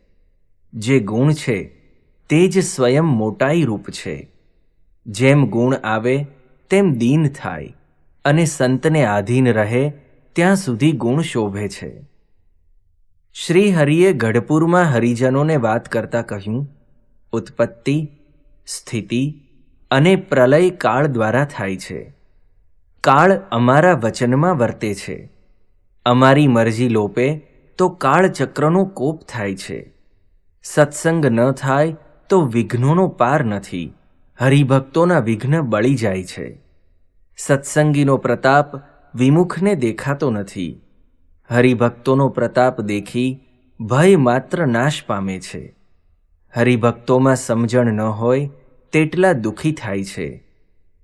જે 0.73 0.99
ગુણ 0.99 1.31
છે, 1.31 1.63
તે 2.29 2.47
જ 2.47 2.63
સ્વયં 2.63 3.03
મોટાઈ 3.03 3.63
રૂપ 3.63 3.89
છે. 3.89 4.31
જેમ 5.05 5.47
ગુણ 5.47 5.75
આવે, 5.75 6.25
તેમ 6.69 6.93
દીન 6.93 7.27
થાય, 7.27 7.73
અને 8.25 8.45
સંતને 8.45 9.05
આધીન 9.05 9.47
રહે, 9.47 9.91
ત્યાં 10.33 10.55
સુધી 10.55 10.91
ગુણ 10.91 11.21
શોભે 11.21 11.69
છે. 11.69 12.03
શ્રી 13.33 13.71
હરિએ 13.71 14.13
ગઢપુરમાં 14.13 14.83
હરિજનોને 14.83 15.55
વાત 15.55 15.91
કરતા 15.91 16.21
કહ્યું, 16.21 16.69
ઉત્પત્તિ, 17.31 18.09
સ્થિતિ 18.67 19.39
અને 19.93 20.15
પ્રલય 20.15 20.69
કાળ 20.69 21.07
દ્વારા 21.07 21.45
થાય 21.45 21.77
છે. 21.77 22.13
કાળ 23.01 23.41
અમારા 23.51 23.93
વચનમાં 23.93 24.57
વર્તે 24.57 24.93
છે. 24.93 25.29
અમારી 26.05 26.47
મરજી 26.47 26.89
લોપે 26.89 27.35
તો 27.77 27.89
કાળચક્રનો 27.89 28.85
કોપ 28.85 29.21
થાય 29.29 29.55
છે. 29.55 29.93
સત્સંગ 30.63 31.25
ન 31.25 31.51
થાય 31.51 31.95
તો 32.29 32.41
વિઘ્નોનો 32.41 33.07
પાર 33.07 33.43
નથી. 33.43 33.93
હરિભક્તોના 34.41 35.19
વિઘ્ન 35.19 35.61
બળી 35.61 35.95
જાય 35.95 36.23
છે. 36.23 36.61
સત્સંગીનો 37.37 38.17
પ્રતાપ 38.17 38.75
વિમુખને 39.15 39.75
દેખાતો 39.75 40.29
નથી. 40.29 40.81
હરિભક્તોનો 41.51 42.29
પ્રતાપ 42.29 42.81
દેખી 42.81 43.39
ભય 43.79 44.15
માત્ર 44.15 44.67
નાશ 44.67 45.03
પામે 45.07 45.39
છે. 45.39 45.75
હરિભક્તોમાં 46.55 47.35
સમજણ 47.35 47.85
ન 47.85 48.01
હોય 48.01 48.49
તેટલા 48.93 49.33
દુઃખી 49.33 49.71
થાય 49.71 50.03
છે. 50.03 50.43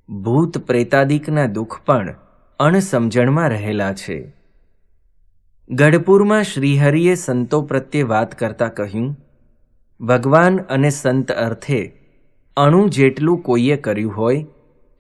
ભૂત 0.10 0.58
પ્રેતાદિકના 0.58 1.46
દુઃખ 1.46 1.82
પણ 1.86 2.16
અણસમજણમાં 2.60 3.50
રહેલા 3.50 3.94
છે. 3.94 4.34
ગઢપુરમાં 5.70 6.44
શ્રીહરિએ 6.44 7.16
સંતો 7.16 7.62
પ્રત્યે 7.62 8.04
વાત 8.04 8.40
કરતા 8.40 8.68
કહ્યું, 8.68 9.20
ભગવાન 10.02 10.58
અને 10.58 10.90
સંત 10.90 11.32
અર્થે 11.32 11.94
અણુ 12.58 12.88
જેટલું 12.88 13.42
કોઈએ 13.42 13.78
કર્યું 13.78 14.18
હોય, 14.18 14.46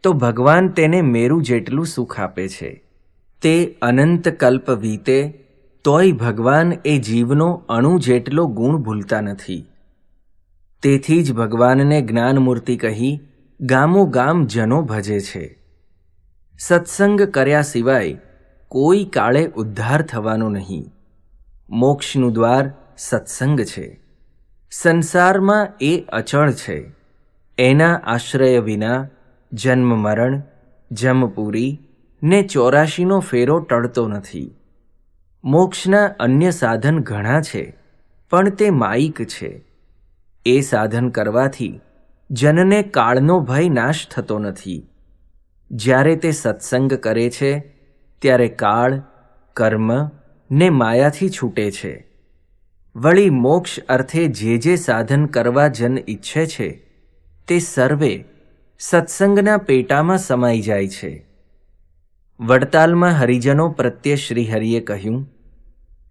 તો 0.03 0.13
ભગવાન 0.13 0.69
તેને 0.69 1.01
મેરું 1.01 1.43
જેટલું 1.43 1.85
સુખ 1.85 2.19
આપે 2.19 2.47
છે. 2.47 2.83
તે 3.41 3.77
અનંત 3.81 4.29
કલ્પ 4.29 4.69
વીતે, 4.69 5.45
તોય 5.83 6.11
ભગવાન 6.11 6.73
એ 6.85 6.99
જીવનો 6.99 7.63
અણુ 7.69 7.99
જેટલો 7.99 8.47
ગુણ 8.47 8.77
ભૂલતા 8.77 9.21
નથી. 9.21 9.68
તેથી 10.83 11.23
જ 11.23 11.33
ભગવાનને 11.33 12.01
જ્ઞાનમૂર્તિ 12.01 12.77
કહી 12.77 13.19
ગામો 13.61 14.05
ગામ 14.05 14.45
જનો 14.45 14.81
ભજે 14.81 15.19
છે. 15.19 15.59
સત્સંગ 16.59 17.21
કર્યા 17.21 17.61
સિવાય 17.61 18.17
કોઈ 18.67 19.05
કાળે 19.05 19.47
ઉદ્ધાર 19.47 20.01
થવાનો 20.01 20.49
નહીં. 20.49 20.91
મોક્ષનું 21.69 22.33
દ્વાર 22.33 22.71
સત્સંગ 22.97 23.61
છે. 23.61 23.99
સંસારમાં 24.71 25.67
એ 25.81 25.99
અચળ 25.99 26.51
છે. 26.51 26.91
એના 27.57 27.95
આશ્રય 27.95 28.59
વિના 28.59 29.07
જન્મ 29.53 29.97
મરણ 29.97 30.41
જમપુરી 30.91 31.79
ને 32.23 32.43
ચોરાશીનો 32.43 33.19
ફેરો 33.19 33.59
ટળતો 33.59 34.07
નથી. 34.07 34.55
મોક્ષના 35.43 36.05
અન્ય 36.19 36.51
સાધન 36.51 36.99
ઘણા 36.99 37.41
છે, 37.41 37.75
પણ 38.29 38.49
તે 38.49 38.69
માયિક 38.69 39.23
છે. 39.23 39.68
એ 40.45 40.61
સાધન 40.61 41.09
કરવાથી 41.09 41.79
જનને 42.31 42.83
કાળનો 42.83 43.39
ભય 43.39 43.69
નાશ 43.69 44.07
થતો 44.07 44.39
નથી. 44.39 44.89
જ્યારે 45.71 46.15
તે 46.15 46.31
સત્સંગ 46.31 46.93
કરે 46.93 47.29
છે, 47.29 47.59
ત્યારે 48.21 48.47
કાળ, 48.47 49.01
કર્મ 49.53 50.07
ને 50.51 50.69
માયાથી 50.69 51.29
છૂટે 51.29 51.71
છે. 51.71 52.07
વળી 52.95 53.29
મોક્ષ 53.29 53.79
અર્થે 53.89 54.27
જે 54.27 54.57
જે 54.57 54.75
સાધન 54.75 55.25
કરવા 55.25 55.67
જન 55.67 55.97
ઈચ્છે 56.09 56.45
છે, 56.45 56.69
તે 57.47 57.59
સર્વે 57.59 58.25
સત્સંગના 58.79 59.57
પેટામાં 59.57 60.17
સમાઈ 60.17 60.61
જાય 60.61 60.87
છે. 60.87 61.25
વડતાલમાં 62.39 63.11
હરિજનો 63.11 63.69
પ્રત્યે 63.69 64.15
શ્રીહરિએ 64.15 64.79
કહ્યું, 64.79 65.33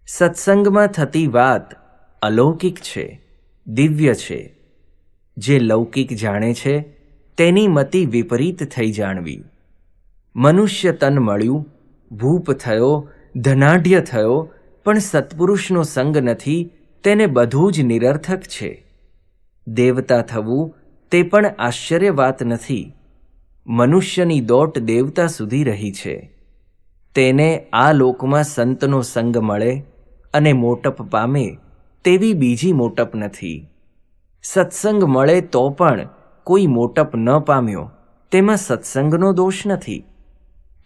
સત્સંગમાં 0.07 0.87
થતી 0.87 1.27
વાત 1.27 1.73
અલૌકિક 2.21 2.75
છે. 2.75 3.28
દિવ્ય 3.69 4.13
છે. 4.13 4.55
જે 5.37 5.59
લૌકિક 5.59 6.13
જાણે 6.13 6.53
છે, 6.53 6.79
તેની 7.37 7.67
મતિ 7.67 8.05
વિપરીત 8.05 8.63
થઈ 8.63 8.91
જાણવી. 8.91 9.43
મનુષ્ય 10.35 10.91
તન 10.91 11.19
મળ્યું, 11.19 11.65
ભૂપ 12.11 12.51
થયો, 12.51 13.09
ધનાઢ્ય 13.35 14.01
થયો, 14.01 14.49
પણ 14.83 14.97
સત્પુરુષનો 14.97 15.83
સંગ 15.83 16.17
નથી, 16.17 16.71
તેને 17.03 17.25
બધું 17.25 17.71
જ 17.71 17.81
નિરર્થક 17.81 18.39
છે. 18.39 18.85
દેવતા 19.67 20.21
થવું, 20.21 20.75
તે 21.11 21.23
પણ 21.23 21.45
આશ્ચર્ય 21.59 22.09
વાત 22.09 22.43
નથી. 22.43 22.93
મનુષ્યની 23.67 24.41
દોટ 24.41 24.79
દેવતા 24.79 25.27
સુધી 25.27 25.63
રહી 25.63 25.91
છે. 25.91 26.31
તેને 27.15 27.65
આ 27.73 27.91
લોકમાં 27.91 28.43
સંતનો 28.43 29.01
સંગ 29.01 29.37
મળે 29.37 29.83
અને 30.33 30.53
મોટપ 30.53 31.01
પામે. 31.01 31.57
તેવી 32.03 32.33
બીજી 32.33 32.73
મોટપ 32.73 33.15
નથી. 33.15 33.67
સત્સંગ 34.43 35.03
મળે 35.03 35.41
તો 35.41 35.69
પણ 35.69 36.07
કોઈ 36.43 36.67
મોટપ 36.67 37.15
ન 37.15 37.39
પામ્યો, 37.39 37.91
તેમાં 38.31 38.57
સત્સંગનો 38.57 39.33
દોષ 39.33 39.67
નથી. 39.67 40.03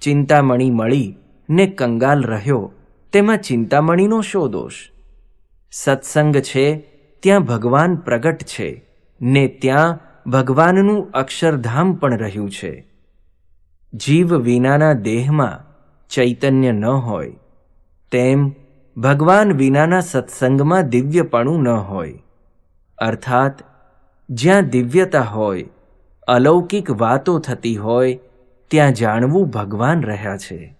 ચિંતામણી 0.02 0.70
મળી 0.70 1.16
ને 1.50 1.68
કંગાલ 1.68 2.24
રહ્યો, 2.24 2.72
તેમાં 3.14 3.38
ચિંતામણીનો 3.38 4.22
શો 4.22 4.48
દોષ? 4.48 4.74
સત્સંગ 5.72 6.38
છે, 6.38 6.76
ત્યાં 7.20 7.44
ભગવાન 7.44 7.96
પ્રગટ 7.96 8.44
છે, 8.44 8.86
ને 9.22 9.48
ત્યાં 9.48 10.00
ભગવાનનું 10.30 11.12
અક્ષરધામ 11.12 11.94
પણ 11.94 12.18
રહ્યું 12.18 12.52
છે. 12.52 12.88
જીવ 13.94 14.38
વિનાના 14.38 14.94
દેહમાં 14.94 15.74
ચૈતન્ય 16.10 16.72
ન 16.72 16.86
હોય, 16.86 17.36
તેમ 18.12 18.52
ભગવાન 18.98 19.52
વિનાના 19.52 20.00
સત્સંગમાં 20.00 20.90
દિવ્યપણું 20.90 21.64
ન 21.64 21.68
હોય. 21.68 22.20
અર્થાત, 22.98 23.64
જ્યાં 24.30 24.70
દિવ્યતા 24.70 25.22
હોય, 25.22 25.66
અલૌકિક 26.28 26.92
વાતો 26.92 27.40
થતી 27.40 27.78
હોય, 27.78 28.20
ત્યાં 28.68 28.94
જાણવું 28.94 29.50
ભગવાન 29.50 30.04
રહ્યા 30.04 30.38
છે. 30.38 30.78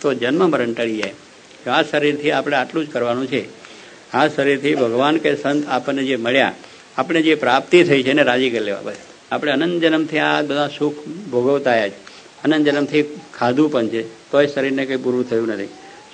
તો 0.00 0.14
જન્મ 0.14 0.50
મરણ 0.50 0.72
ટળી 0.72 1.02
આ 1.66 1.82
શરીરથી 1.82 2.30
આપણે 2.30 2.56
આટલું 2.56 2.86
જ 2.86 2.90
કરવાનું 2.90 3.26
છે. 3.26 3.48
આ 4.12 4.28
શરીરથી 4.28 4.74
ભગવાન 4.74 5.16
કે 5.16 5.36
સંત 5.36 5.66
આપણને 5.66 6.04
જે 6.04 6.16
મળ્યા, 6.16 6.54
આપણે 6.96 7.22
જે 7.22 7.34
પ્રાપ્તિ 7.34 7.84
થઈ 7.84 8.02
છે 8.02 8.10
એને 8.10 8.22
રાજી 8.22 8.50
કરી 8.50 8.64
લેવા 8.64 8.82
બસ. 8.82 8.96
આપણે 9.32 9.52
અનંત 9.52 9.82
જન્મથી 9.82 10.18
આ 10.18 10.42
બધા 10.42 10.68
સુખ 10.68 10.94
ભોગવતા 11.30 11.88
છે. 11.88 11.96
અનંત 12.44 12.66
જન્મથી 12.66 13.20
ખાધું 13.34 13.72
પણ 13.72 13.88
છે. 13.88 14.17
તોય 14.30 14.46
શરીરને 14.46 14.86
કંઈ 14.86 14.96
પૂરું 14.96 15.30
થયું 15.30 15.48
નથી. 15.48 15.66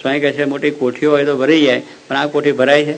સ્વાઈ 0.02 0.20
કહે 0.20 0.32
છે, 0.32 0.44
મોટી 0.44 0.70
કોઠીઓ 0.70 1.10
હોય 1.10 1.24
તો 1.24 1.36
ભરાઈ 1.36 1.62
જાય, 1.62 1.82
પણ 2.08 2.16
આ 2.16 2.26
કોઠી 2.26 2.52
ભરાય 2.52 2.84
છે? 2.84 2.96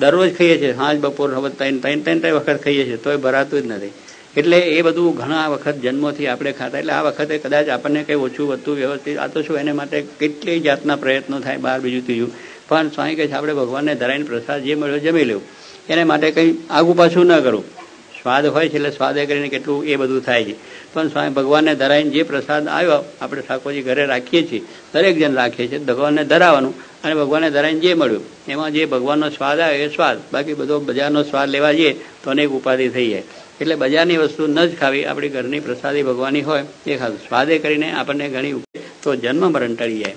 દરરોજ 0.00 0.36
ખાઈએ 0.36 0.58
છીએ, 0.58 0.72
સાંજ, 0.74 1.00
બપોર, 1.00 1.34
હવે 1.34 1.50
ત્રણ 1.50 1.78
ત્રણ 1.78 2.00
ત્રણ 2.00 2.20
ત્રણ 2.20 2.34
વખત 2.34 2.62
ખાઈએ 2.62 2.84
છીએ, 2.84 2.96
તોય 2.96 3.16
ભરાતું 3.16 3.62
જ 3.62 3.66
નથી. 3.66 3.92
એટલે 4.36 4.58
એ 4.58 4.82
બધું 4.82 5.16
ઘણા 5.16 5.48
વખત 5.48 5.76
જન્મોથી 5.76 6.26
આપણે 6.26 6.52
ખાતા, 6.52 6.78
એટલે 6.78 6.92
આ 6.92 7.02
વખતે 7.02 7.38
કદાચ 7.38 7.68
આપણને 7.68 8.02
કંઈ 8.02 8.14
ઓછું 8.14 8.48
વધતું 8.48 8.76
વ્યવસ્થિત, 8.76 9.18
આ 9.18 9.26
તો 9.26 9.42
શું, 9.42 9.58
એને 9.58 9.72
માટે 9.72 10.00
કેટલી 10.20 10.60
જાતના 10.60 10.96
પ્રયત્નો 10.96 11.40
થાય 11.40 11.56
બહાર 11.56 11.80
બીજું, 11.80 12.06
ત્રીજું. 12.06 12.30
પણ 12.68 12.88
સ્વાઈ 12.88 13.14
કહે 13.14 13.26
છે, 13.26 13.32
આપણે 13.32 13.52
ભગવાનને 13.52 13.94
ધરાઈને 13.94 14.24
પ્રસાદ 14.24 14.62
જે 14.62 14.74
મળ્યો, 14.74 14.98
જમી 14.98 15.24
લેવું 15.24 15.42
એને 15.88 16.04
માટે 16.04 16.30
કંઈ 16.30 16.58
આગુ 16.70 16.92
પાછું 16.94 17.26
ન 17.26 17.40
કરવું 17.40 17.81
સ્વાદ 18.22 18.46
હોય 18.46 18.68
છે 18.68 18.76
એટલે 18.76 18.90
સ્વાદે 18.90 19.26
કરીને 19.26 19.48
કેટલું 19.48 19.84
એ 19.84 19.96
બધું 19.96 20.22
થાય 20.22 20.44
છે. 20.44 20.54
પણ 20.94 21.08
સ્વામી 21.08 21.28
ભગવાનને 21.28 21.74
ધરાવીને 21.74 22.10
જે 22.10 22.22
પ્રસાદ 22.22 22.68
આવ્યો, 22.68 23.04
આપણે 23.20 23.42
ઠાકોરજી 23.42 23.82
ઘરે 23.82 24.06
રાખીએ 24.06 24.42
છીએ, 24.50 24.62
દરેક 24.94 25.18
જણ 25.18 25.34
રાખીએ 25.34 25.66
છીએ, 25.68 25.78
ભગવાનને 25.78 26.24
ધરાવવાનું 26.24 26.74
અને 27.04 27.14
ભગવાનને 27.14 27.50
ધરાવીને 27.50 27.80
જે 27.80 27.94
મળ્યું, 27.94 28.24
એમાં 28.48 28.72
જે 28.72 28.86
ભગવાનનો 28.86 29.28
સ્વાદ 29.28 29.60
આવ્યો, 29.60 29.82
એ 29.82 29.88
સ્વાદ. 29.88 30.18
બાકી 30.32 30.54
બધો 30.54 30.80
બજારનો 30.80 31.22
સ્વાદ 31.22 31.48
લેવા 31.48 31.72
જઈએ, 31.72 31.92
તો 31.92 32.30
અનેક 32.30 32.50
ઉપાધિ 32.50 32.88
થઈ 32.88 33.08
જાય. 33.10 33.22
એટલે 33.60 33.74
બજારની 33.74 34.16
વસ્તુ 34.16 34.46
ન 34.46 34.66
જ 34.66 34.78
ખાવી, 34.78 35.04
આપણી 35.04 35.28
ઘરની 35.28 35.60
પ્રસાદી 35.60 36.02
ભગવાનની 36.02 36.42
હોય, 36.42 36.64
એ 36.86 36.96
ખાધું 36.96 37.18
સ્વાદે 37.18 37.58
કરીને 37.58 37.92
આપણને 37.92 38.28
ઘણી 38.28 38.54
તો 39.02 39.14
જન્મ 39.14 39.52
મરણ 39.52 39.74
ટળી 39.74 39.98
જાય. 39.98 40.16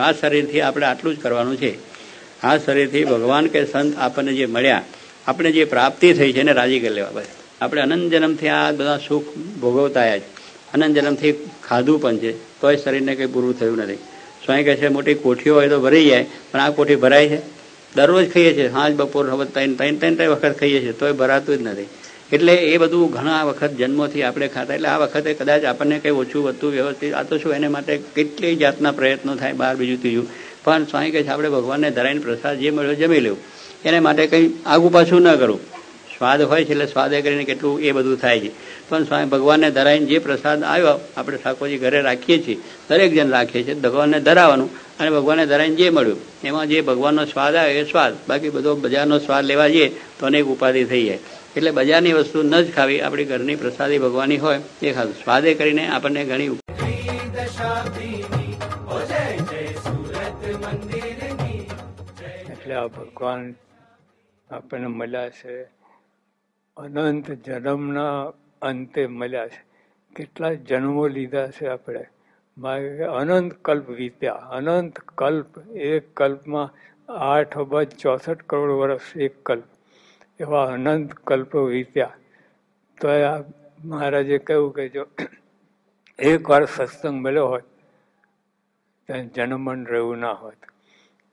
આ 0.00 0.12
શરીરથી 0.12 0.60
આપણે 0.60 0.86
આટલું 0.86 1.16
જ 1.16 1.20
કરવાનું 1.20 1.56
છે. 1.56 1.72
આ 2.42 2.56
શરીરથી 2.58 3.04
ભગવાન 3.04 3.46
કે 3.46 3.64
સંત 3.64 3.98
આપણને 3.98 4.32
જે 4.32 4.46
મળ્યા, 4.46 4.82
આપણે 5.26 5.52
જે 5.52 5.64
પ્રાપ્તિ 5.64 6.12
થઈ 6.12 6.32
છે 6.32 6.40
એને 6.40 6.52
રાજી 6.52 6.80
કરી 6.80 6.94
લેવા 6.94 7.10
બસ. 7.10 7.39
આપણે 7.60 7.80
અનંત 7.80 8.14
જન્મથી 8.14 8.48
આ 8.48 8.72
બધા 8.72 8.98
સુખ 8.98 9.24
ભોગવતા 9.60 10.16
જ. 10.16 10.22
અનંત 10.74 10.98
જન્મથી 10.98 11.32
ખાધું 11.68 12.00
પણ 12.00 12.18
છે, 12.18 12.60
તોય 12.60 12.76
શરીરને 12.76 13.14
કંઈ 13.14 13.26
પૂરું 13.26 13.58
થયું 13.58 13.78
નથી. 13.78 13.94
સ્વાઈ 14.44 14.64
કહે 14.64 14.76
છે, 14.76 14.88
મોટી 14.88 15.14
કોઠીઓ 15.14 15.54
હોય 15.54 15.68
તો 15.68 15.80
ભરાઈ 15.80 16.04
જાય, 16.04 16.26
પણ 16.52 16.60
આ 16.60 16.70
કોઠી 16.70 16.94
ભરાય 16.94 17.28
છે? 17.28 17.40
દરરોજ 17.96 18.32
ખાઈએ 18.32 18.52
છીએ, 18.52 18.70
સાંજ, 18.70 18.96
બપોર, 18.96 19.30
હવે 19.30 19.44
ત્રણ 19.44 19.74
ત્રણ 19.74 19.96
ત્રણ 19.96 20.14
ત્રણ 20.14 20.30
વખત 20.30 20.58
ખાઈએ 20.58 20.80
છીએ, 20.80 20.92
તોય 20.92 21.12
ભરાતું 21.12 21.56
જ 21.56 21.62
નથી. 21.62 21.88
એટલે 22.32 22.54
એ 22.54 22.76
બધું 22.76 23.10
ઘણા 23.10 23.44
વખત 23.44 23.70
જન્મોથી 23.70 24.22
આપણે 24.22 24.48
ખાતા, 24.48 24.74
એટલે 24.74 24.88
આ 24.88 24.98
વખતે 24.98 25.34
કદાચ 25.34 25.64
આપણને 25.64 25.98
કંઈ 25.98 26.10
ઓછું 26.10 26.44
વધતું 26.44 26.72
વ્યવસ્થિત, 26.72 27.12
આ 27.14 27.22
તો 27.22 27.38
શું, 27.38 27.52
એને 27.52 27.68
માટે 27.68 27.96
કેટલી 27.96 28.56
જાતના 28.56 28.90
પ્રયત્નો 28.90 29.34
થાય 29.34 29.52
બહાર 29.52 29.76
બીજું, 29.76 30.00
ત્રીજું. 30.00 30.26
પણ 30.64 30.84
સ્વામી 30.84 31.10
કહે 31.10 31.22
છે, 31.22 31.28
આપણે 31.28 31.48
ભગવાનને 31.48 31.90
ધરાઈને 31.90 32.20
પ્રસાદ 32.20 32.58
જે 32.58 32.70
મળ્યો, 32.70 32.94
જમી 32.94 33.20
લેવું. 33.20 33.38
એને 33.84 34.00
માટે 34.00 34.26
કંઈ 34.26 34.52
આગુ 34.66 34.88
પાછું 34.88 35.22
ન 35.22 35.36
કરવું 35.36 35.79
સ્વાદ 36.20 36.42
હોય 36.42 36.64
છે 36.64 36.72
એટલે 36.72 36.86
સ્વાદે 36.86 37.22
કરીને 37.22 37.44
કેટલું 37.44 37.80
એ 37.80 37.92
બધું 37.92 38.16
થાય 38.16 38.40
છે. 38.40 38.50
પણ 38.88 39.04
સ્વામી 39.04 39.24
ભગવાનને 39.24 39.70
ધરાવીને 39.70 40.06
જે 40.06 40.18
પ્રસાદ 40.18 40.62
આવ્યો, 40.62 41.00
આપણે 41.16 41.36
ઠાકોરજી 41.36 41.78
ઘરે 41.78 42.00
રાખીએ 42.02 42.38
છીએ, 42.44 42.58
દરેક 42.88 43.12
જણ 43.14 43.30
રાખીએ 43.30 43.62
છીએ, 43.64 43.74
ભગવાનને 43.74 44.20
ધરાવવાનું 44.20 44.70
અને 45.00 45.10
ભગવાનને 45.10 45.46
ધરાવીને 45.46 45.76
જે 45.76 45.90
મળ્યું, 45.90 46.20
એમાં 46.44 46.68
જે 46.68 46.82
ભગવાનનો 46.82 47.24
સ્વાદ 47.24 47.54
આવે 47.54 47.72
એ 47.80 47.84
સ્વાદ, 47.84 48.12
બાકી 48.28 48.50
બધો 48.50 48.76
બજારનો 48.76 49.18
સ્વાદ 49.18 49.44
લેવા 49.44 49.68
જઈએ 49.68 49.88
તો 50.18 50.26
અનેક 50.26 50.46
ઉપાધિ 50.46 50.84
થઈ 50.84 51.04
જાય. 51.04 51.18
એટલે 51.56 51.70
બજારની 51.70 52.12
વસ્તુ 52.12 52.42
ન 52.42 52.54
જ 52.62 52.66
ખાવી, 52.72 53.00
આપણી 53.00 53.24
ઘરની 53.24 53.56
પ્રસાદી 53.56 53.98
ભગવાનની 53.98 54.36
હોય, 54.36 54.60
એ 54.82 54.92
ખાધું 54.92 55.16
સ્વાદે 55.22 55.54
કરીને 55.54 55.88
આપણને 55.88 56.24
ઘણી 56.24 56.50
એટલે 62.52 62.74
આ 62.74 62.88
ભગવાન 62.88 63.54
આપણને 64.50 64.86
મળ્યા 64.86 65.30
છે. 65.30 65.79
અનંત 66.76 67.30
જન્મના 67.30 68.32
અંતે 68.62 69.06
મળ્યા 69.06 69.48
છે. 69.48 69.62
કેટલા 70.16 70.52
જન્મો 70.52 71.06
લીધા 71.08 71.46
છે 71.50 71.66
આપણે? 71.68 72.04
અનંત 73.20 73.52
કલ્પ 73.64 73.88
વીત્યા. 73.90 74.32
અનંત 74.32 74.98
કલ્પ, 75.20 75.58
એક 75.90 76.14
કલ્પમાં 76.16 76.68
આઠ 77.08 77.58
અબજ 77.58 77.88
ચોસઠ 77.96 78.42
કરોડ 78.42 78.70
વર્ષ 78.70 79.16
એક 79.16 79.42
કલ્પ. 79.42 79.68
એવા 80.40 80.64
અનંત 80.72 81.14
કલ્પો 81.14 81.58
વીત્યા. 81.64 82.16
તો 83.00 83.08
આ 83.08 83.42
મહારાજે 83.84 84.38
કહ્યું 84.38 84.74
કે 84.74 84.88
જો 84.88 85.06
એક 86.18 86.50
વાર 86.50 86.64
સત્સંગ 86.66 87.16
મળ્યો 87.24 87.46
હોત 87.48 87.64
ત્યાં 89.06 89.28
જન્મન 89.28 89.86
રહ્યું 89.86 90.18
ના 90.18 90.32
હોત. 90.32 90.60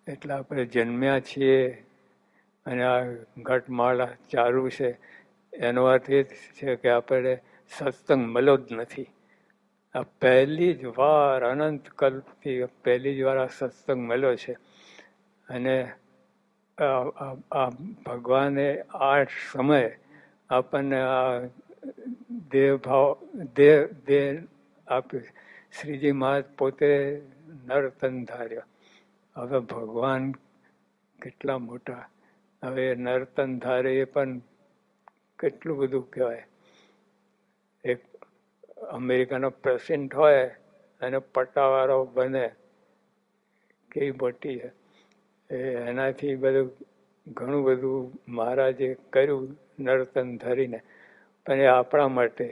એટલે 0.07 0.33
આપણે 0.33 0.65
જન્મ્યા 0.65 1.19
છીએ 1.19 1.57
અને 2.65 2.83
આ 2.83 3.03
ઘટમાળા 3.43 4.09
ચાલુ 4.31 4.69
છે. 4.69 4.91
એનો 5.53 5.83
અર્થ 5.85 6.09
એ 6.09 6.23
છે 6.23 6.75
કે 6.75 6.89
આપણે 6.89 7.39
સત્સંગ 7.69 8.25
મળ્યો 8.27 8.57
જ 8.57 8.73
નથી. 8.73 9.07
આ 9.95 10.01
પહેલી 10.01 10.73
જ 10.73 10.85
વાર 10.85 11.43
અનંત 11.43 11.89
કલ્પથી 11.89 12.63
પહેલી 12.83 13.17
જ 13.17 13.21
વાર 13.21 13.37
આ 13.37 13.45
સત્સંગ 13.45 14.07
મળ્યો 14.07 14.35
છે. 14.35 14.53
અને 15.49 15.91
આ 16.77 17.69
ભગવાને 18.05 18.81
આ 18.81 19.23
સમયે 19.23 19.97
આપણને 20.49 21.01
આ 21.01 21.39
દેહભાવ 22.51 23.17
દેહ 23.55 23.87
દેહ 24.05 24.43
આપ્યું 24.87 25.23
શ્રીજી 25.81 26.11
મહારાજ 26.11 26.43
પોતે 26.57 27.21
નરતન 27.65 28.25
ધાર્યો. 28.25 28.61
હવે 29.35 29.59
ભગવાન 29.59 30.31
કેટલા 31.21 31.57
મોટા. 31.57 32.09
હવે 32.63 32.95
નર્તન 32.95 33.59
ધારે 33.59 33.95
એ 33.97 34.03
પણ 34.03 34.39
કેટલું 35.39 35.77
બધું 35.77 36.11
કહેવાય. 36.11 36.47
એક 37.83 37.99
અમેરિકાનો 38.91 39.49
પ્રેસિડન્ટ 39.49 40.15
હોય 40.15 40.47
અને 41.01 41.17
પટ્ટાવાળો 41.17 42.05
બને, 42.05 42.51
કેવી 43.91 44.11
મોટી 44.11 44.59
છે. 44.59 44.71
એનાથી 45.89 46.35
બધું 46.35 46.71
ઘણું 47.27 47.63
બધું 47.63 48.11
મહારાજે 48.27 48.95
કર્યું 49.09 49.57
નર્તન 49.79 50.37
ધરીને. 50.37 50.79
પણ 51.45 51.53
એ 51.53 51.65
આપણા 51.65 52.07
માટે 52.07 52.47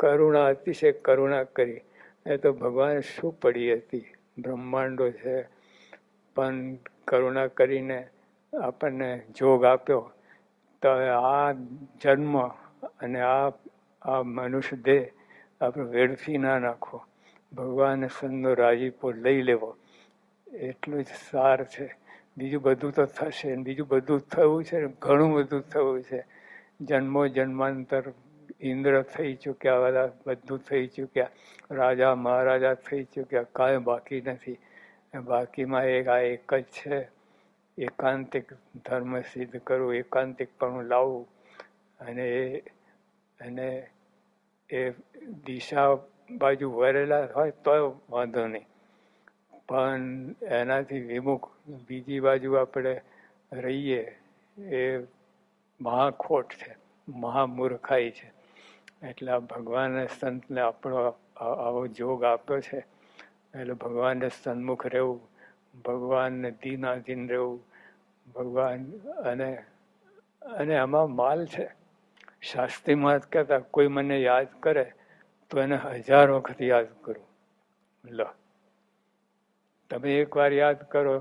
કરુણા, 0.00 0.46
અતિશય 0.46 0.92
કરુણા 0.92 1.44
કરી. 1.44 1.80
એ 2.26 2.36
તો 2.36 2.52
ભગવાન 2.52 3.00
શું 3.00 3.40
પડી 3.40 3.74
હતી? 3.74 4.04
બ્રહ્માંડો 4.38 5.10
છે. 5.10 5.42
પણ 6.36 6.74
કરુણા 7.04 7.46
કરીને 7.46 8.08
આપણને 8.52 9.22
જોગ 9.38 9.64
આપ્યો. 9.64 10.10
તો 10.82 10.88
આ 11.22 11.52
જન્મ 12.00 12.48
અને 13.00 13.20
આ 13.20 13.48
આ 14.02 14.22
મનુષ્ય 14.22 14.76
દેહ 14.76 15.10
આપણે 15.60 15.84
વેડફી 15.84 16.38
ના 16.38 16.58
નાખો. 16.58 17.04
ભગવાન 17.52 18.06
સંતનો 18.06 18.54
રાજીપો 18.54 19.10
લઈ 19.10 19.42
લેવો. 19.42 19.76
એટલું 20.52 21.02
જ 21.02 21.06
સાર 21.30 21.64
છે. 21.64 21.94
બીજું 22.38 22.62
બધું 22.62 22.92
તો 22.92 23.04
થશે 23.04 23.56
બીજું 23.56 23.88
બધું 23.88 24.20
થયું 24.20 24.64
છે 24.64 24.86
ઘણું 24.86 25.32
બધું 25.34 25.60
થયું 25.60 26.02
છે. 26.02 26.24
જન્મો 26.80 27.26
જન્માંતર 27.26 28.02
ઇન્દ્ર 28.60 29.02
થઈ 29.02 29.34
ચૂક્યા, 29.34 29.80
બધા 29.80 30.10
બધું 30.26 30.58
થઈ 30.58 30.86
ચૂક્યા. 30.86 31.28
રાજા 31.70 32.14
મહારાજા 32.14 32.74
થઈ 32.74 33.04
ચૂક્યા. 33.04 33.42
કાંઈ 33.42 33.76
બાકી 33.76 34.20
નથી. 34.20 34.58
બાકીમાં 35.24 35.84
એક, 35.84 36.08
આ 36.08 36.18
એક 36.18 36.54
જ 36.54 36.62
છે. 36.62 37.21
એકાંતિક 37.78 38.52
ધર્મ 38.84 39.20
સિદ્ધ 39.20 39.56
કરવું 39.56 39.94
એકાંતિકપણું 39.94 40.84
લાવવું 40.84 41.28
અને 42.00 42.28
એ 42.28 42.58
અને 43.40 43.90
એ 44.70 44.90
દિશા 45.44 45.96
બાજુ 46.30 46.72
વરેલા 46.72 47.28
હોય 47.36 47.50
તો 47.50 48.00
વાંધો 48.10 48.46
નહીં. 48.46 48.66
પણ 49.68 50.00
એનાથી 50.46 51.00
વિમુખ 51.00 51.50
બીજી 51.68 52.20
બાજુ 52.20 52.54
આપણે 52.54 53.00
રહીએ 53.52 54.18
એ 54.58 54.98
મહાખોટ 55.80 56.52
છે, 56.52 56.76
મહામૂર્ખાઈ 57.08 58.10
છે. 58.10 58.32
એટલે 59.06 59.38
ભગવાને 59.38 60.06
સંતને 60.20 60.60
આપણો 60.60 61.14
આવો 61.36 61.86
જોગ 61.86 62.24
આપ્યો 62.24 62.60
છે. 62.60 62.84
એટલે 63.60 63.72
ભગવાનને 63.72 64.28
સન્મુખ 64.42 64.86
રહેવું 64.86 65.31
ભગવાનને 65.74 66.50
દીનાધીન 66.62 67.28
રહેવું. 67.28 67.60
ભગવાન 68.34 68.80
અને 69.24 69.50
અને 70.60 70.74
આમાં 70.76 71.14
માલ 71.14 71.46
છે. 71.46 71.66
શાસ્ત્રીમાં 72.42 73.20
જ 73.20 73.26
કહેતા, 73.32 73.58
કોઈ 73.74 73.88
મને 73.88 74.16
યાદ 74.20 74.50
કરે 74.60 74.86
તો 75.50 75.60
એને 75.60 75.76
હજાર 76.06 76.28
વખત 76.30 76.60
યાદ 76.62 76.88
કરું. 77.02 77.26
લો. 78.04 78.28
તમે 79.90 80.10
એકવાર 80.20 80.52
યાદ 80.52 80.80
કરો 80.90 81.14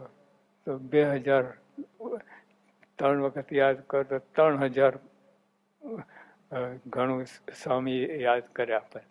તો 0.68 0.78
બે 0.92 1.04
હજાર, 1.16 1.46
ત્રણ 3.00 3.22
વખત 3.22 3.54
યાદ 3.54 3.78
કરો 3.88 4.04
તો 4.04 4.20
ત્રણ 4.36 4.64
હજાર 4.66 4.94
ઘણું 6.88 7.26
સ્વામી 7.64 8.02
યાદ 8.22 8.46
કરે 8.54 8.76
આપણે. 8.76 9.04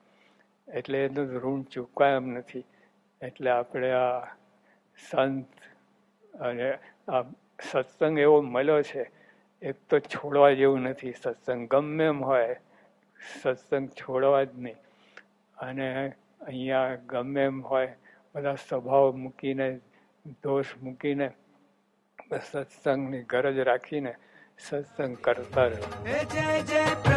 એટલે 0.68 1.04
એનું 1.04 1.32
ઋણ 1.42 1.62
ચૂકવાય 1.72 2.16
એમ 2.16 2.28
નથી. 2.34 2.64
એટલે 3.20 3.50
આપણે 3.50 3.92
આ 3.92 4.39
સંત 5.08 5.48
અને 6.40 6.78
આ 7.08 7.22
સત્સંગ 7.70 8.18
એવો 8.18 8.40
મળ્યો 8.40 8.82
છે, 8.82 9.10
એક 9.62 9.76
તો 9.88 9.98
છોડવા 9.98 10.50
જેવું 10.50 10.80
નથી, 10.80 11.12
સત્સંગ 11.12 11.68
ગમે 11.68 12.04
એમ 12.04 12.24
હોય, 12.24 12.56
સત્સંગ 13.42 13.88
છોડવા 13.88 14.44
જ 14.44 14.48
નહીં. 14.56 14.76
અને 15.58 16.12
અહીંયા 16.40 16.94
ગમે 16.94 17.44
એમ 17.44 17.60
હોય, 17.62 17.96
બધા 18.34 18.54
સ્વભાવ 18.54 19.16
મૂકીને, 19.16 19.80
દોષ 20.42 20.66
મૂકીને 20.82 21.30
સત્સંગની 22.50 23.22
ગરજ 23.22 23.58
રાખીને 23.58 24.14
સત્સંગ 24.58 25.16
કરતા 25.16 25.66
રહો. 25.66 26.04
જય 26.04 26.62
જય 26.62 27.00